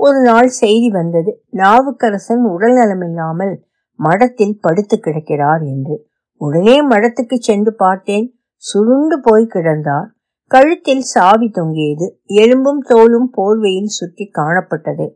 ஒரு 0.00 0.20
நாள் 0.22 0.48
செய்தி 0.48 0.88
வந்தது 0.90 1.32
நாவுக்கரசன் 1.52 2.44
உடல் 2.52 2.76
நலமில்லாமல் 2.76 3.54
மடத்தில் 3.98 4.56
படுத்து 4.60 4.96
கிடக்கிறார் 4.98 5.62
என்று. 5.62 5.96
உடனே 6.40 6.76
மடத்துக்கு 6.88 7.36
சென்று 7.38 7.74
பார்த்தேன் 7.74 8.26
சுருண்டு 8.62 9.20
போய் 9.20 9.52
கிடந்தார். 9.54 10.08
கழுத்தில் 10.50 11.04
சாவி 11.14 11.48
தொங்கியது 11.48 12.06
எலும்பும் 12.34 12.82
தோலும் 12.88 13.28
போர்வையில் 13.36 13.94
சுற்றி 13.98 14.30
காணப்பட்டது. 14.38 15.06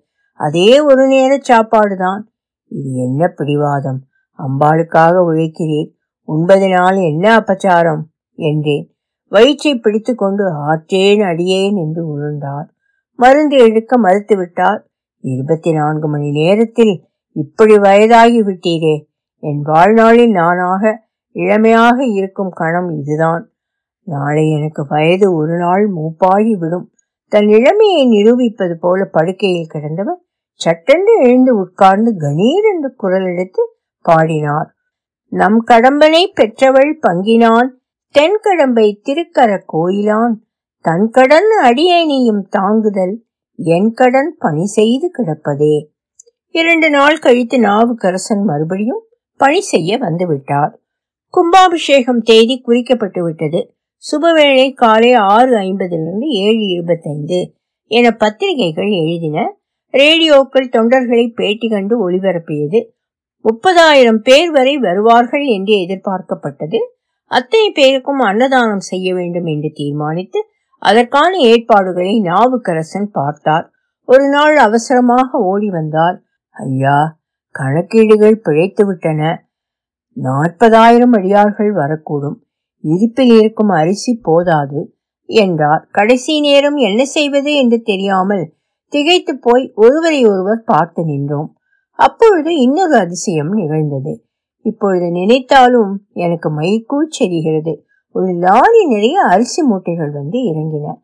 அதே 0.41 0.81
ஒரு 0.81 1.07
நேர 1.07 1.33
சாப்பாடுதான். 1.49 2.23
இது 2.69 2.95
என்ன 2.95 3.29
பிடிவாதம்? 3.29 4.01
அம்பாளுக்காக 4.39 5.13
உழைக்கிறேன். 5.31 5.91
உண்பதனால் 6.29 7.03
என்ன 7.03 7.39
அபச்சாரம்? 7.39 8.01
என்றேன். 8.35 8.93
வயிற்றை 9.29 9.75
பிடித்து 9.75 10.15
கொண்டு 10.15 10.51
ஆற்றேன் 10.53 11.21
அடியேன் 11.21 11.77
என்று 11.77 12.03
உருண்டார் 12.07 12.69
மருந்து 13.17 13.57
எடுக்க 13.57 14.01
மறுத்துவிட்டார். 14.01 14.81
இருபத்தி 15.21 15.73
நான்கு 15.73 16.09
மணி 16.09 16.31
நேரத்தில் 16.31 17.07
இப்படி 17.33 17.79
வயதாகி 17.79 18.43
விட்டீரே 18.43 19.07
என் 19.39 19.63
வாழ்நாளில் 19.63 20.31
நானாக 20.31 21.07
இளமையாக 21.31 22.05
இருக்கும் 22.05 22.51
கணம் 22.51 22.91
இதுதான். 22.91 23.51
நாளை 24.03 24.51
எனக்கு 24.51 24.87
வயது 24.89 25.35
ஒரு 25.35 25.57
நாள் 25.57 25.91
மூப்பாகி 25.91 26.59
விடும். 26.59 26.93
தன் 27.29 27.49
இளமையை 27.49 28.07
நிரூபிப்பது 28.07 28.79
போல 28.79 29.05
படுக்கையில் 29.05 29.71
கிடந்தவர் 29.75 30.23
சட்டென்று 30.59 31.13
எழுந்து 31.23 31.57
உட்கார்ந்து 31.57 32.15
கணீர் 32.19 32.75
என்று 32.75 32.95
குரல் 32.97 33.27
எடுத்து 33.27 33.77
பாடினார். 34.01 34.75
நம் 35.29 35.67
கடம்பனை 35.67 36.27
பெற்றவள் 36.35 36.99
பங்கினான். 37.03 37.69
தென்கடம்பை 38.15 39.01
திருக்கர 39.09 39.61
கோயிலான். 39.67 40.35
தன் 40.81 41.09
கடன் 41.11 41.49
அடியணியும் 41.65 42.43
தாங்குதல். 42.49 43.25
என் 43.57 43.93
கடன் 43.93 44.37
பணி 44.39 44.67
செய்து 44.67 45.11
கிடப்பதே. 45.19 45.87
இரண்டு 46.47 46.91
நாள் 46.91 47.19
கழித்து 47.19 47.59
நாவுக்கரசன் 47.59 48.45
மறுபடியும் 48.45 49.05
பணி 49.37 49.61
செய்ய 49.61 49.99
வந்துவிட்டார் 49.99 50.71
கும்பாபிஷேகம் 51.29 52.21
தேதி 52.21 52.63
குறிக்கப்பட்டு 52.67 53.21
விட்டது. 53.23 53.75
சுபவேளை 54.13 54.75
காலை 54.75 55.13
ஆறு 55.15 55.57
ஐம்பதிலிருந்து 55.57 56.27
ஏழு 56.41 56.67
இருபத்தைந்து 56.67 57.55
என 57.85 58.11
பத்திரிகைகள் 58.11 58.89
எழுதின 58.89 59.58
ரேடியோக்கள் 59.95 60.73
தொண்டர்களை 60.73 61.33
பேட்டி 61.35 61.69
கண்டு 61.69 62.11
ஒளிபரப்பியது. 62.11 62.81
முப்பதாயிரம் 63.45 64.21
பேர் 64.23 64.51
வரை 64.51 64.79
வருவார்கள் 64.79 65.45
என்று 65.47 65.75
எதிர்பார்க்கப்பட்டது. 65.75 66.79
அத்தனை 67.25 67.71
பேருக்கும் 67.71 68.19
அன்னதானம் 68.19 68.81
செய்ய 68.81 69.15
வேண்டும் 69.15 69.45
என்று 69.45 69.71
தீர்மானித்து 69.75 70.41
அதற்கான 70.79 71.39
ஏற்பாடுகளை 71.39 72.21
நாவுக்கரசன் 72.21 73.09
பார்த்தார். 73.13 73.73
ஒரு 74.05 74.29
நாள் 74.29 74.57
அவசரமாக 74.57 75.39
ஓடி 75.39 75.69
வந்தார். 75.69 76.23
ஐயா 76.51 77.19
கணக்கீடுகள் 77.51 78.37
பிழைத்து 78.37 78.87
விட்டன. 78.87 79.47
நாற்பதாயிரம் 80.13 81.13
அடியார்கள் 81.13 81.73
வரக்கூடும். 81.73 82.39
இருப்பில் 82.85 83.33
இருக்கும் 83.39 83.69
அரிசி 83.69 84.21
போதாது 84.23 84.81
என்றார். 85.27 85.89
கடைசி 85.91 86.41
நேரம் 86.41 86.77
என்ன 86.77 87.05
செய்வது 87.05 87.55
என்று 87.55 87.83
தெரியாமல் 87.83 88.57
திகைத்து 88.89 89.39
போய் 89.39 89.73
ஒருவரை 89.75 90.27
ஒருவர் 90.27 90.63
பார்த்து 90.65 91.05
நின்றோம். 91.05 91.57
அப்பொழுது 91.93 92.61
இன்னொரு 92.61 92.97
அதிசயம் 92.97 93.53
நிகழ்ந்தது. 93.53 94.25
இப்பொழுது 94.61 95.11
நினைத்தாலும் 95.11 96.07
எனக்கு 96.13 96.49
மயிர்கூச்செறிகிறது 96.51 97.75
ஒரு 98.11 98.33
லாரி 98.33 98.87
நிறைய 98.87 99.23
அரிசி 99.23 99.63
மூட்டைகள் 99.63 100.11
வந்து 100.11 100.39
இறங்கின. 100.39 100.95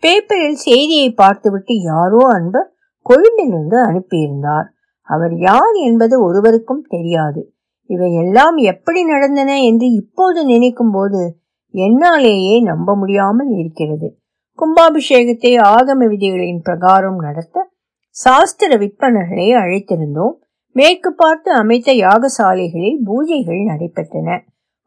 பேப்பரில் 0.00 0.54
செய்தியை 0.54 1.12
பார்த்துவிட்டு 1.12 1.74
யாரோ 1.80 2.20
அன்பர் 2.32 2.74
கொழும்பிலிருந்து 3.02 3.78
அனுப்பியிருந்தார். 3.78 4.68
அவர் 5.02 5.36
யார் 5.36 5.72
என்பது 5.72 6.22
ஒருவருக்கும் 6.22 6.86
தெரியாது. 6.88 7.52
இவை 7.86 8.14
எல்லாம் 8.14 8.56
எப்படி 8.56 9.04
நடந்தன 9.04 9.60
என்று 9.62 9.86
இப்போது 9.86 10.44
நினைக்கும் 10.44 10.90
போது 10.90 11.40
என்னாலேயே 11.74 12.62
நம்ப 12.62 12.96
முடியாமல் 12.96 13.48
இருக்கிறது. 13.48 14.19
கும்பாபிஷேகத்தை 14.60 15.52
ஆகம 15.58 16.06
விதிகளின் 16.06 16.62
பிரகாரம் 16.62 17.18
நடத்த 17.18 17.70
சாஸ்திர 18.08 18.76
விற்பனர்களை 18.76 19.46
அழைத்திருந்தோம். 19.54 20.34
மேற்கு 20.72 21.14
பார்த்து 21.14 21.52
அமைத்த 21.52 21.92
யாகசாலைகளில் 21.92 22.98
பூஜைகள் 23.04 23.62
நடைபெற்றன. 23.70 24.38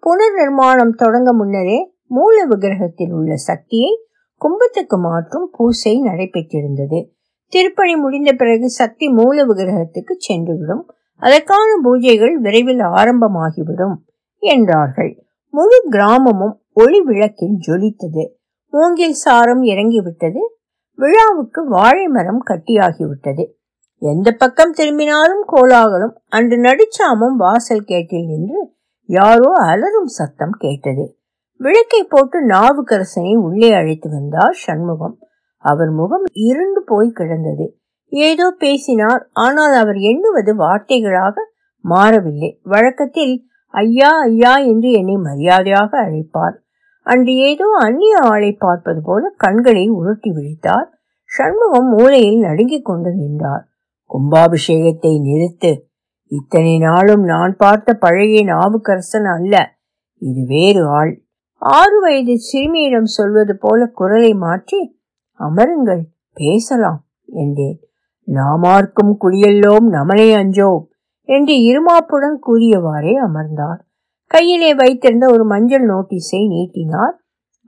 புனர் 0.03 0.35
நிர்மாணம் 0.35 0.93
தொடங்க 0.95 1.33
முன்னரே 1.33 1.93
மூல 2.07 2.45
விக்கிரகத்தில் 2.45 3.11
உள்ள 3.11 3.35
சக்தியை 3.35 3.91
கும்பத்துக்கு 4.41 4.99
மாற்றும் 4.99 5.49
பூசை 5.51 6.01
நடைபெற்றிருந்தது. 6.01 6.99
திருப்பணி 7.47 7.95
முடிந்த 7.95 8.31
பிறகு 8.33 8.69
சக்தி 8.69 9.09
மூல 9.09 9.45
விக்கிரகத்துக்கு 9.45 10.15
சென்றுவிடும். 10.29 10.83
அதற்கான 11.15 11.69
பூஜைகள் 11.83 12.33
விரைவில் 12.33 12.79
ஆரம்பமாகிவிடும் 12.79 13.95
என்றார்கள். 14.37 15.23
முழு 15.49 15.79
கிராமமும் 15.89 16.55
ஒளி 16.73 17.01
விளக்கில் 17.01 17.57
ஜொலித்தது. 17.67 18.23
மூங்கில் 18.73 19.17
சாரம் 19.23 19.63
இறங்கிவிட்டது. 19.63 20.41
விழாவுக்கு 20.99 21.61
வாழை 21.67 22.07
மரம் 22.07 22.43
கட்டியாகிவிட்டது. 22.47 23.43
எந்த 24.01 24.31
பக்கம் 24.31 24.71
திரும்பினாலும் 24.71 25.43
கோலாகலும் 25.47 26.15
அன்று 26.27 26.57
நடுச்சாமம் 26.57 27.37
வாசல் 27.37 27.85
கேட்டில் 27.85 28.25
நின்று 28.25 28.61
யாரோ 29.09 29.51
அலறும் 29.55 30.11
சத்தம் 30.11 30.55
கேட்டது. 30.57 31.05
விளக்கை 31.59 32.03
போட்டு 32.03 32.47
நாவுக்கரசனை 32.47 33.33
உள்ளே 33.35 33.71
அழைத்து 33.71 34.09
வந்தார் 34.09 34.57
சண்முகம். 34.65 35.15
அவர் 35.57 35.89
முகம் 35.89 36.25
இருண்டு 36.33 36.81
போய் 36.85 37.11
கிடந்தது. 37.11 37.65
ஏதோ 38.11 38.47
பேசினார் 38.57 39.29
ஆனால் 39.33 39.73
அவர் 39.73 39.99
எண்ணுவது 40.11 40.51
வார்த்தைகளாக 40.55 41.35
மாறவில்லை. 41.85 42.59
வழக்கத்தில் 42.63 43.35
ஐயா 43.73 44.11
ஐயா 44.21 44.55
என்று 44.71 44.91
என்னை 44.91 45.15
மரியாதையாக 45.15 45.91
அழைப்பார். 46.01 46.55
அன்று 47.05 47.33
ஏதோ 47.35 47.65
அந்நிய 47.79 48.19
ஆளை 48.21 48.51
பார்ப்பது 48.53 49.01
போல 49.01 49.33
கண்களை 49.37 49.89
உருட்டி 49.89 50.29
விழித்தார். 50.31 50.87
சண்முகம் 51.25 51.89
மூலையில் 51.89 52.39
நடுங்கிக் 52.39 52.85
கொண்டு 52.85 53.11
நின்றார். 53.13 53.63
கும்பாபிஷேகத்தை 54.09 55.13
நிறுத்து. 55.21 55.71
இத்தனை 56.31 56.77
நாளும் 56.77 57.23
நான் 57.23 57.53
பார்த்த 57.57 57.93
பழைய 57.93 58.43
நாவுக்கரசன் 58.45 59.27
அல்ல. 59.35 59.55
இது 60.21 60.45
வேறு 60.45 60.87
ஆள். 60.87 61.13
ஆறு 61.57 61.97
வயது 62.01 62.35
சிறுமியிடம் 62.39 63.09
சொல்வது 63.17 63.57
போல 63.57 63.85
குரலை 63.85 64.33
மாற்றி 64.33 64.79
அமருங்கள் 65.39 66.03
பேசலாம் 66.33 67.01
என்றேன். 67.25 67.79
நாமார்க்கும் 68.27 69.13
குடியெல்லோம் 69.21 69.87
நமனை 69.89 70.27
அஞ்சோம் 70.33 70.83
என்று 71.29 71.53
இருமாப்புடன் 71.69 72.37
கூறியவாறே 72.47 73.13
அமர்ந்தார். 73.27 73.81
கையிலே 74.33 74.71
வைத்திருந்த 74.73 75.25
ஒரு 75.33 75.43
மஞ்சள் 75.45 75.85
நோட்டீஸை 75.89 76.41
நீட்டினார். 76.53 77.15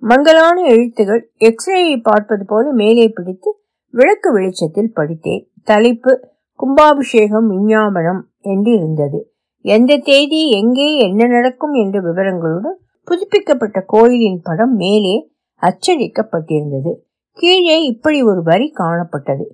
மங்கலான 0.04 0.58
எழுத்துகள் 0.74 1.22
எக்ஸ்ரேயை 1.40 1.98
பார்ப்பது 2.02 2.44
போல 2.46 2.72
மேலே 2.72 3.06
பிடித்து 3.08 3.50
விளக்கு 3.94 4.30
வெளிச்சத்தில் 4.32 4.94
படித்தேன். 4.94 5.44
தலைப்பு 5.64 6.12
கும்பாபிஷேகம் 6.60 7.48
விஞ்ஞாபனம் 7.48 8.22
என்று 8.52 8.72
இருந்தது 8.72 9.20
எந்த 9.66 9.92
தேதி 9.98 10.42
எங்கே 10.52 10.88
என்ன 10.98 11.28
நடக்கும் 11.28 11.74
என்ற 11.74 12.00
விவரங்களுடன் 12.02 12.78
புதுப்பிக்கப்பட்ட 13.08 13.80
கோயிலின் 13.86 14.42
படம் 14.44 14.76
மேலே 14.76 15.16
அச்சடிக்கப்பட்டிருந்தது. 15.62 16.92
கீழே 17.40 17.78
இப்படி 17.84 18.20
ஒரு 18.24 18.42
வரி 18.44 18.68
காணப்பட்டது. 18.78 19.46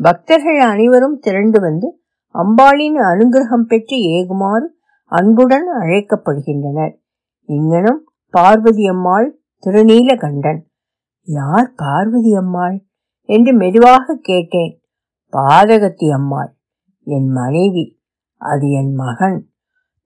பக்தர்கள் 0.00 0.60
அனைவரும் 0.72 1.18
திரண்டு 1.18 1.58
வந்து 1.60 1.88
அம்பாளின் 2.34 2.98
அனுகிரகம் 3.10 3.68
பெற்று 3.68 3.96
ஏகுமாறு 4.16 4.66
அன்புடன் 5.10 5.68
அழைக்கப்படுகின்றனர். 5.80 7.00
இங்கனம் 7.44 8.04
பார்வதி 8.30 8.88
அம்மாள் 8.88 9.40
திருநீலகண்டன். 9.66 10.60
யார் 11.22 11.72
பார்வதி 11.76 12.34
அம்மாள்? 12.34 12.86
என்று 13.22 13.52
மெதுவாக 13.52 14.18
கேட்டேன். 14.22 14.80
பாதகத்தி 15.32 16.10
அம்மாள் 16.12 16.56
என் 17.02 17.28
மனைவி 17.28 18.00
அது 18.36 18.70
என் 18.70 18.94
மகன். 18.94 19.50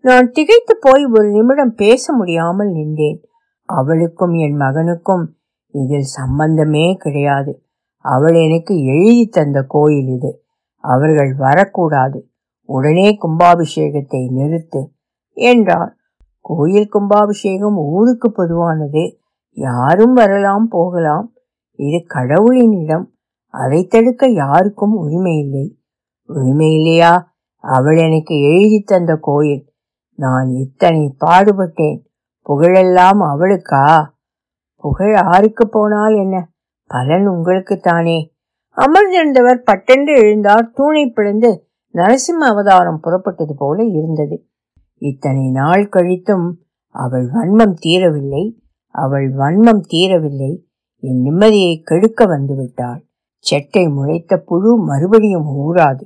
நான் 0.00 0.30
திகைத்து 0.30 0.76
போய் 0.80 1.04
ஒரு 1.04 1.30
நிமிடம் 1.30 1.74
பேச 1.74 2.12
முடியாமல் 2.12 2.70
நின்றேன். 2.70 3.20
அவளுக்கும் 3.64 4.32
என் 4.32 4.56
மகனுக்கும் 4.56 5.24
இதில் 5.66 6.02
சம்பந்தமே 6.02 6.94
கிடையாது. 6.94 7.64
அவள் 7.98 8.34
எனக்கு 8.34 8.84
எழுதி 8.84 9.26
தந்த 9.26 9.64
கோயில் 9.68 10.06
இது. 10.06 10.44
அவர்கள் 10.76 11.34
வரக்கூடாது. 11.34 12.31
உடனே 12.72 13.18
கும்பாபிஷேகத்தை 13.22 14.20
நிறுத்து. 14.36 14.80
என்றார் 15.32 15.96
கோயில் 16.40 16.88
கும்பாபிஷேகம் 16.88 17.76
ஊருக்கு 17.76 18.32
பொதுவானது. 18.32 19.02
யாரும் 19.50 20.12
வரலாம் 20.12 20.68
போகலாம். 20.68 21.32
இது 21.72 22.04
கடவுளின் 22.06 22.72
இடம். 22.72 23.06
அதை 23.46 23.86
தடுக்க 23.86 24.26
யாருக்கும் 24.26 24.94
உரிமை 24.96 25.38
இல்லை. 25.38 25.78
உரிமை 26.26 26.74
இல்லையா? 26.74 27.34
அவள் 27.56 27.96
எனக்கு 27.96 28.34
எழுதி 28.40 28.80
தந்த 28.80 29.16
கோயில். 29.20 29.72
நான் 30.14 30.48
இத்தனை 30.48 31.14
பாடுபட்டேன். 31.26 31.98
புகழெல்லாம் 32.48 33.20
அவளுக்கா? 33.32 34.06
புகழ் 34.74 35.14
ஆருக்கு 35.14 35.64
போனால் 35.70 36.14
என்ன? 36.14 36.50
பலன் 36.86 37.26
உங்களுக்கு 37.26 37.76
தானே 37.78 38.32
அமர்ந்திருந்தவர் 38.76 39.64
பட்டென்று 39.64 40.14
எழுந்தார். 40.22 40.70
தூணை 40.74 41.06
பிளந்து 41.06 41.66
நரசிம்ம 41.94 42.44
அவதாரம் 42.44 43.00
புறப்பட்டது 43.02 43.52
போல 43.56 43.84
இருந்தது. 43.84 44.46
இத்தனை 44.98 45.50
நாள் 45.50 45.88
கழித்தும் 45.88 46.50
அவள் 46.88 47.26
வன்மம் 47.26 47.74
தீரவில்லை. 47.84 48.54
அவள் 48.86 49.34
வன்மம் 49.34 49.82
தீரவில்லை. 49.92 50.62
என் 50.98 51.22
நிம்மதியை 51.24 51.82
கெடுக்க 51.82 52.26
வந்துவிட்டாள். 52.26 53.00
செட்டை 53.38 53.88
முளைத்த 53.88 54.36
புழு 54.36 54.76
மறுபடியும் 54.76 55.46
ஊறாது. 55.46 56.02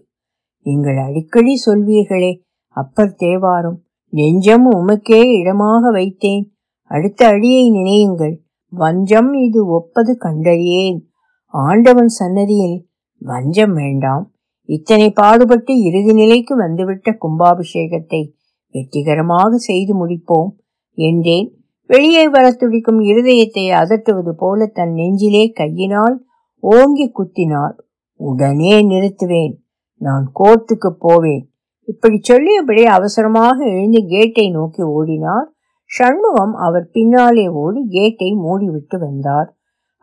நீங்கள் 0.63 0.97
அடிக்கடி 0.97 1.63
சொல்வீர்களே 1.67 2.41
அப்பர் 2.69 3.17
தேவாரும். 3.19 3.77
நெஞ்சம் 4.09 4.73
உமக்கே 4.73 5.23
இடமாக 5.23 5.93
வைத்தேன். 5.93 6.45
அடுத்த 6.83 7.27
அடியை 7.27 7.71
நினையுங்கள். 7.71 8.39
வஞ்சம் 8.69 9.33
இது 9.33 9.67
ஒப்பது 9.67 10.17
கண்டறியேன். 10.19 11.11
ஆண்டவன் 11.47 12.09
சன்னதியில் 12.09 12.89
வஞ்சம் 13.19 13.75
வேண்டாம். 13.75 14.36
இத்தனை 14.69 15.11
பாடுபட்டு 15.11 15.73
இறுதி 15.81 16.13
நிலைக்கு 16.13 16.57
வந்துவிட்ட 16.57 17.19
கும்பாபிஷேகத்தை 17.21 18.23
வெற்றிகரமாக 18.71 19.57
செய்து 19.57 20.07
முடிப்போம் 20.07 20.51
என்றேன். 20.99 21.49
வெளியே 21.91 22.29
வர 22.29 22.53
துடிக்கும் 22.53 23.01
இருதயத்தை 23.01 23.65
அதட்டுவது 23.83 24.33
போல 24.37 24.67
தன் 24.67 24.93
நெஞ்சிலே 24.93 25.53
கையினால் 25.53 26.27
ஓங்கி 26.59 27.13
குத்தினார். 27.19 27.75
உடனே 28.21 28.75
நிறுத்துவேன். 28.87 29.55
நான் 30.01 30.33
கோர்ட்டுக்கு 30.35 30.91
போவேன். 30.99 31.45
இப்படி 31.89 32.19
சொல்லியபடி 32.21 32.85
அவசரமாக 32.85 33.65
எழுந்து 33.65 34.01
கேட்டை 34.07 34.51
நோக்கி 34.51 34.83
ஓடினார். 34.83 35.47
சண்முகம் 35.91 36.55
அவர் 36.55 36.87
பின்னாலே 36.93 37.49
ஓடி 37.49 37.87
கேட்டை 37.89 38.31
மூடிவிட்டு 38.35 38.99
வந்தார். 38.99 39.49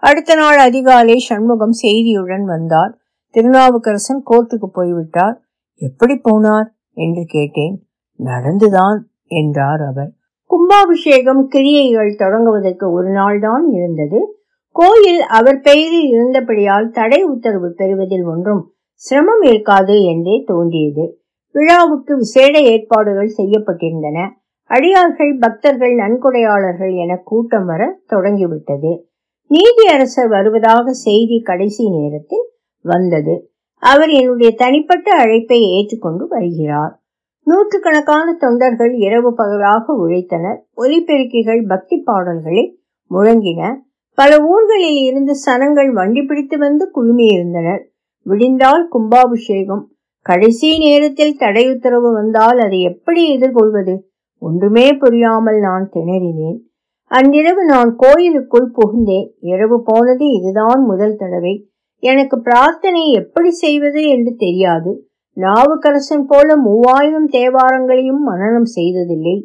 அடுத்த 0.04 0.36
நாள் 0.36 0.58
அதிகாலை 0.58 1.18
சண்முகம் 1.18 1.76
செய்தியுடன் 1.84 2.46
வந்தார். 2.46 2.94
திருநாவுக்கரசன் 3.34 4.24
கோர்ட்டுக்கு 4.30 4.66
போய்விட்டார். 4.74 5.42
எப்படி 5.76 6.22
போனார்? 6.24 6.68
என்று 6.94 7.24
கேட்டேன். 7.28 7.88
நடந்துதான் 8.20 9.00
என்றார் 9.26 9.82
அவர். 9.82 10.12
கும்பாபிஷேகம் 10.46 11.48
கிரியைகள் 11.48 12.16
தொடங்குவதற்கு 12.16 12.92
ஒரு 12.92 13.10
நாள் 13.10 13.40
தான் 13.40 13.66
இருந்தது. 13.72 14.38
கோயில் 14.72 15.22
அவர் 15.22 15.60
பெயரில் 15.60 16.10
இருந்தபடியால் 16.10 16.90
தடை 16.90 17.24
உத்தரவு 17.24 17.74
பெறுவதில் 17.74 18.24
ஒன்றும் 18.24 18.74
சிரமம் 18.94 19.42
இருக்காது 19.42 20.04
என்றே 20.04 20.44
தோன்றியது. 20.46 21.20
விழாவுக்கு 21.52 22.16
விசேட 22.16 22.60
ஏற்பாடுகள் 22.60 23.34
செய்யப்பட்டிருந்தன. 23.38 24.30
அடியார்கள் 24.64 25.38
பக்தர்கள் 25.40 25.94
நன்கொடையாளர்கள் 25.94 26.96
என 26.96 27.22
கூட்டம் 27.24 27.66
வர 27.66 28.00
தொடங்கிவிட்டது. 28.06 29.08
நீதியரசர் 29.50 30.30
வருவதாக 30.30 30.92
செய்தி 30.92 31.42
கடைசி 31.42 31.90
நேரத்தில் 31.90 32.52
வந்தது. 32.84 33.52
அவர் 33.80 34.10
என்னுடைய 34.10 34.52
தனிப்பட்ட 34.58 35.16
அழைப்பை 35.16 35.62
ஏற்றுக்கொண்டு 35.62 36.28
வருகிறார். 36.28 37.04
நூற்றுக்கணக்கான 37.44 38.34
தொண்டர்கள் 38.34 38.94
இரவு 38.94 39.34
பகலாக 39.34 40.08
உழைத்தனர். 40.08 40.58
ஒலிபெருக்கிகள் 40.78 41.68
பக்தி 41.68 41.98
பாடல்களை 41.98 42.80
முழங்கின. 43.12 43.76
பல 44.16 44.38
ஊர்களில் 44.40 45.04
இருந்து 45.04 45.34
சனங்கள் 45.46 45.94
வண்டி 45.94 46.22
பிடித்து 46.22 46.58
வந்து 46.58 46.92
குழுமியிருந்தனர். 46.96 47.82
விடிந்தால் 48.26 48.88
கும்பாபிஷேகம். 48.88 49.92
கடைசி 50.22 50.78
நேரத்தில் 50.78 51.38
தடை 51.38 51.72
உத்தரவு 51.72 52.14
வந்தால் 52.14 52.60
அதை 52.60 52.82
எப்படி 52.82 53.40
எதிர்கொள்வது? 53.40 54.10
ஒன்றுமே 54.38 54.92
புரியாமல் 54.92 55.60
நான் 55.60 55.90
திணறினேன். 55.94 56.60
அன்றிரவு 57.06 57.66
நான் 57.66 57.96
கோயிலுக்குள் 57.98 58.72
புகுந்தேன். 58.72 59.32
இரவு 59.40 59.84
போனது 59.86 60.26
இதுதான் 60.26 60.84
முதல் 60.84 61.16
தடவை. 61.16 61.68
எனக்கு 62.04 62.42
பிரார்த்தனை 62.42 63.12
எப்படி 63.12 63.52
செய்வது 63.52 64.02
என்று 64.10 64.36
தெரியாது. 64.36 64.92
நாவுக்கரசன் 65.38 66.26
போல 66.28 66.56
மூவாயிரம் 66.58 67.30
தேவாரங்களையும் 67.30 68.22
மனனம் 68.24 68.66
செய்ததில்லை. 68.66 69.36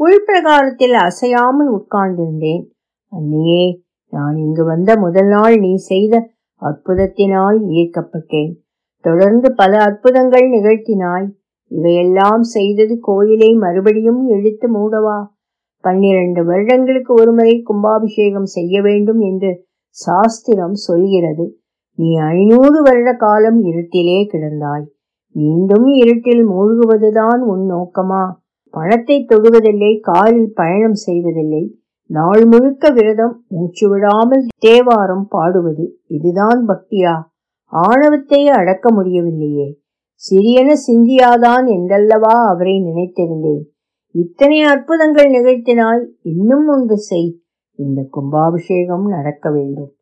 உள்பிரகாரத்தில் 0.00 0.96
அசையாமல் 0.98 1.70
உட்கார்ந்திருந்தேன். 1.70 2.64
அன்னியே 3.12 3.64
நான் 4.12 4.36
இங்கு 4.36 4.64
வந்த 4.64 4.96
முதல் 4.96 5.28
நாள் 5.28 5.56
நீ 5.58 5.74
செய்த 5.74 6.14
அற்புதத்தினால் 6.62 7.58
ஈர்க்கப்பட்டேன். 7.70 8.52
தொடர்ந்து 9.04 9.54
பல 9.54 9.72
அற்புதங்கள் 9.78 10.46
நிகழ்த்தினாய். 10.50 11.26
இவையெல்லாம் 11.70 12.42
செய்தது 12.42 12.94
கோயிலை 13.00 13.54
மறுபடியும் 13.54 14.28
இழுத்து 14.28 14.66
மூடவா? 14.76 15.18
பன்னிரண்டு 15.84 16.44
வருடங்களுக்கு 16.44 17.14
ஒருமுறை 17.14 17.62
கும்பாபிஷேகம் 17.62 18.48
செய்ய 18.56 18.82
வேண்டும் 18.82 19.20
என்று 19.20 19.50
சாஸ்திரம் 19.96 20.74
சொல்கிறது. 20.74 21.46
நீ 21.96 22.14
ஐநூறு 22.14 22.82
வருட 22.82 23.12
காலம் 23.12 23.64
இருட்டிலே 23.64 24.18
கிடந்தாய். 24.32 24.86
மீண்டும் 25.34 25.86
இருட்டில் 25.86 26.48
மூழ்குவதுதான் 26.48 27.38
உன் 27.38 27.64
நோக்கமா? 27.70 28.24
பணத்தை 28.70 29.26
தொடுவதில்லை 29.28 30.00
காலில் 30.00 30.52
பயணம் 30.54 30.94
செய்வதில்லை. 30.94 31.78
நாள் 32.10 32.44
முழுக்க 32.44 32.90
விரதம் 32.90 33.44
மூச்சு 33.48 33.88
விடாமல் 33.88 34.46
தேவாரம் 34.58 35.26
பாடுவது 35.28 35.98
இதுதான் 36.06 36.66
பக்தியா? 36.68 37.14
ஆணவத்தை 37.64 38.48
அடக்க 38.48 38.92
முடியவில்லையே. 38.92 39.80
சிறியன 40.14 40.72
சிந்தியாதான் 40.86 41.66
என்றல்லவா 41.66 42.34
அவரை 42.48 42.74
நினைத்திருந்தேன். 42.84 43.64
இத்தனை 44.10 44.60
அற்புதங்கள் 44.62 45.30
நிகழ்த்தினாய் 45.30 46.04
இன்னும் 46.22 46.68
ஒன்று 46.68 46.96
செய். 46.96 47.40
இந்த 47.78 48.06
கும்பாபிஷேகம் 48.10 49.06
நடக்க 49.06 49.50
வேண்டும். 49.50 49.92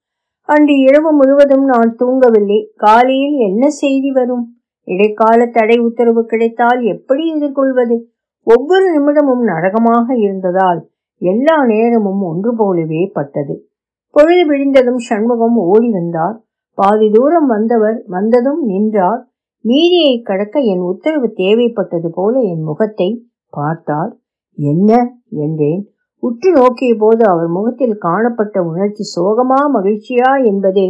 அன்று 0.44 0.78
இரவு 0.78 1.12
முழுவதும் 1.12 1.64
நான் 1.64 1.96
தூங்கவில்லை. 1.98 2.66
காலையில் 2.76 3.32
என்ன 3.32 3.68
செய்தி 3.68 4.10
வரும்? 4.10 4.56
இடைக்கால 4.84 5.46
தடை 5.46 5.78
உத்தரவு 5.78 6.26
கிடைத்தால் 6.26 6.82
எப்படி 6.82 7.28
எதிர்கொள்வது? 7.34 8.04
ஒவ்வொரு 8.42 8.86
நிமிடமும் 8.90 9.42
நரகமாக 9.42 10.16
இருந்ததால் 10.16 10.90
எல்லா 11.18 11.66
நேரமும் 11.66 12.22
ஒன்று 12.22 12.56
போலவே 12.56 13.10
பட்டது. 13.12 13.68
பொழுது 14.10 14.46
விழிந்ததும் 14.46 14.98
சண்முகம் 14.98 15.56
ஓடி 15.56 15.90
வந்தார். 15.90 16.44
பாதி 16.74 17.10
தூரம் 17.10 17.46
வந்தவர் 17.46 18.02
வந்ததும் 18.06 18.64
நின்றார். 18.64 19.30
மீதியை 19.60 20.20
கடக்க 20.20 20.60
என் 20.60 20.80
உத்தரவு 20.80 21.32
தேவைப்பட்டது 21.36 22.08
போல 22.08 22.40
என் 22.40 22.62
முகத்தை 22.62 23.28
பார்த்தார். 23.48 24.16
என்ன? 24.54 25.16
என்றேன். 25.30 25.91
உற்று 26.22 26.52
நோக்கிய 26.52 26.94
போது 26.98 27.22
அவர் 27.28 27.48
முகத்தில் 27.48 27.96
காணப்பட்ட 27.98 28.62
உணர்ச்சி 28.62 29.04
சோகமா 29.12 29.60
மகிழ்ச்சியா 29.74 30.44
என்பது 30.44 30.84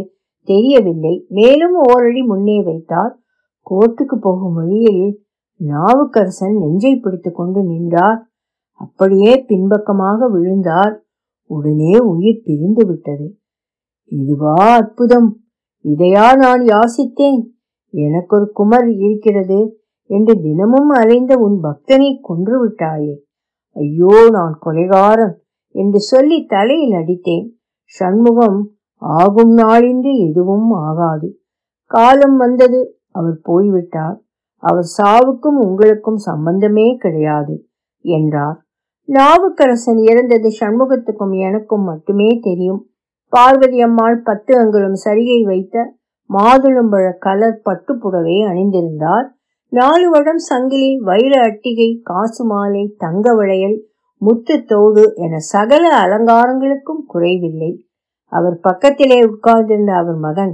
தெரியவில்லை. 0.47 1.25
மேலும் 1.29 1.75
ஓரடி 1.83 2.21
முன்னே 2.21 2.63
வைத்தார். 2.63 3.13
கோர்ட்டுக்கு 3.69 4.15
போகும் 4.19 4.53
வழியில் 4.53 5.05
நாவுக்கரசன் 5.59 6.57
நெஞ்சை 6.57 6.95
பிடித்து 6.95 7.31
கொண்டு 7.31 7.63
நின்றார். 7.63 8.19
அப்படியே 8.81 9.33
பின்பக்கமாக 9.47 10.27
விழுந்தார். 10.27 10.93
உடனே 11.49 11.97
உயிர் 11.97 12.43
பிரிந்து 12.43 12.85
விட்டது. 12.87 13.27
இதுவா 14.11 14.53
அற்புதம். 14.53 15.29
இதையா 15.85 16.27
நான் 16.37 16.63
யாசித்தேன்? 16.63 17.41
எனக்கு 17.93 18.35
ஒரு 18.35 18.47
குமர் 18.51 18.89
இருக்கிறது 18.99 19.59
என்று 20.09 20.33
தினமும் 20.41 20.89
அலைந்த 20.89 21.33
உன் 21.37 21.57
பக்தனை 21.63 22.09
கொன்று 22.21 22.55
விட்டாயே. 22.63 23.15
ஐயோ 23.75 24.15
நான் 24.29 24.55
கொலைகாரன் 24.65 25.35
என்று 25.75 25.99
சொல்லி 25.99 26.37
தலையில் 26.45 26.91
அடித்தேன். 26.91 27.45
சண்முகம் 27.93 28.59
ஆகும் 28.97 29.53
நாளின்றி 29.57 30.13
எதுவும் 30.27 30.69
ஆகாது. 30.81 31.29
காலம் 31.91 32.37
வந்தது 32.37 32.79
அவர் 33.11 33.39
போய்விட்டார். 33.41 34.17
அவர் 34.63 34.87
சாவுக்கும் 34.97 35.57
உங்களுக்கும் 35.65 36.19
சம்பந்தமே 36.27 36.87
கிடையாது 36.95 37.55
என்றார். 38.05 38.57
நாவுக்கரசன் 39.09 39.99
இறந்தது 40.03 40.49
சண்முகத்துக்கும் 40.59 41.33
எனக்கும் 41.37 41.83
மட்டுமே 41.83 42.29
தெரியும். 42.41 42.81
பார்வதி 43.33 43.79
அம்மாள் 43.81 44.17
பத்து 44.21 44.53
அங்குலம் 44.57 44.97
சரிகை 45.05 45.39
வைத்த 45.43 45.75
மாதுளம்பழ 46.29 47.05
கலர் 47.17 47.59
பட்டுப்புடவை 47.65 48.35
அணிந்திருந்தார். 48.49 49.27
நாலு 49.73 50.09
வடம் 50.09 50.37
சங்கிலி 50.37 50.97
வைர 50.97 51.41
அட்டிகை 51.41 51.99
காசு 52.03 52.45
மாலை 52.45 52.95
தங்க 52.97 53.35
வளையல் 53.35 53.87
முத்து 54.17 54.63
தோடு 54.63 55.13
என 55.15 55.37
சகல 55.37 55.85
அலங்காரங்களுக்கும் 55.97 57.01
குறைவில்லை. 57.07 57.87
அவர் 58.31 58.59
பக்கத்திலே 58.59 59.17
உட்கார்ந்திருந்த 59.23 59.93
அவர் 59.93 60.15
மகன் 60.15 60.53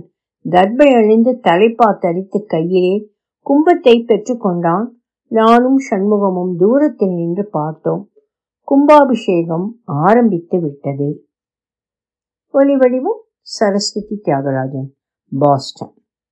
தர்பை 0.50 0.88
அணிந்து 0.96 1.40
தலைப்பா 1.44 1.98
தரித்து 2.00 2.46
கையிலே 2.46 3.12
கும்பத்தை 3.46 3.96
பெற்றுக்கொண்டான் 4.06 4.88
நானும் 5.28 5.80
சண்முகமும் 5.90 6.56
தூரத்தில் 6.58 7.14
நின்று 7.14 7.50
பார்த்தோம். 7.50 8.10
கும்பாபிஷேகம் 8.64 9.82
ஆரம்பித்து 9.84 10.60
விட்டது. 10.60 11.28
ஒலி 12.48 12.76
வடிவம் 12.76 13.24
சரஸ்வதி 13.42 14.22
தியாகராஜன் 14.24 14.90
பாஸ்டன். 15.40 15.94